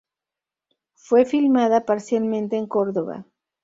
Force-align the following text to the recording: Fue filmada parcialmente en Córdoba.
Fue 0.95 1.25
filmada 1.25 1.85
parcialmente 1.85 2.57
en 2.57 2.65
Córdoba. 2.65 3.23